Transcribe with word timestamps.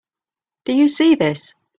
Do 0.65 0.73
you 0.73 0.87
see 0.87 1.13
this? 1.13 1.53